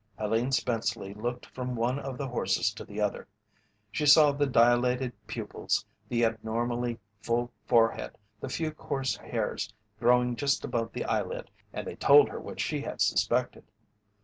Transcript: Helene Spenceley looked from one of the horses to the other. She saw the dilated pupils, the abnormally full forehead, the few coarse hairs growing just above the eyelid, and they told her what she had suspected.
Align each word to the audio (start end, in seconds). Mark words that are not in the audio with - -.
Helene 0.17 0.49
Spenceley 0.51 1.13
looked 1.13 1.45
from 1.45 1.75
one 1.75 1.99
of 1.99 2.17
the 2.17 2.27
horses 2.29 2.73
to 2.73 2.83
the 2.83 2.99
other. 2.99 3.27
She 3.91 4.07
saw 4.07 4.31
the 4.31 4.47
dilated 4.47 5.13
pupils, 5.27 5.85
the 6.09 6.25
abnormally 6.25 6.97
full 7.21 7.51
forehead, 7.67 8.17
the 8.39 8.49
few 8.49 8.71
coarse 8.71 9.17
hairs 9.17 9.71
growing 9.99 10.35
just 10.35 10.65
above 10.65 10.91
the 10.93 11.05
eyelid, 11.05 11.51
and 11.71 11.85
they 11.85 11.97
told 11.97 12.29
her 12.29 12.39
what 12.39 12.59
she 12.59 12.81
had 12.81 12.99
suspected. 12.99 13.63